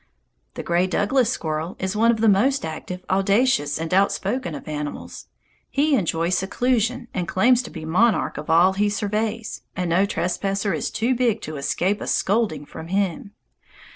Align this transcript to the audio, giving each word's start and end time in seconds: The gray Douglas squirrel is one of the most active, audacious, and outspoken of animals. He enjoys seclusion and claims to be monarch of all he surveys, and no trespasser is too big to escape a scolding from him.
The 0.55 0.63
gray 0.63 0.87
Douglas 0.87 1.29
squirrel 1.31 1.75
is 1.77 1.95
one 1.95 2.09
of 2.09 2.21
the 2.21 2.27
most 2.27 2.65
active, 2.65 3.05
audacious, 3.07 3.77
and 3.77 3.93
outspoken 3.93 4.55
of 4.55 4.67
animals. 4.67 5.27
He 5.69 5.93
enjoys 5.93 6.35
seclusion 6.39 7.07
and 7.13 7.27
claims 7.27 7.61
to 7.61 7.69
be 7.69 7.85
monarch 7.85 8.39
of 8.39 8.49
all 8.49 8.73
he 8.73 8.89
surveys, 8.89 9.61
and 9.75 9.91
no 9.91 10.07
trespasser 10.07 10.73
is 10.73 10.89
too 10.89 11.13
big 11.13 11.39
to 11.43 11.55
escape 11.55 12.01
a 12.01 12.07
scolding 12.07 12.65
from 12.65 12.87
him. 12.87 13.33